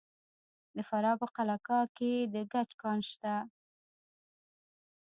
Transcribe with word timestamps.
د 0.75 0.77
فراه 0.89 1.15
په 1.21 1.27
قلعه 1.35 1.57
کاه 1.67 1.85
کې 1.97 2.11
د 2.33 2.35
ګچ 2.51 2.69
کان 2.81 2.99
شته. 3.09 3.35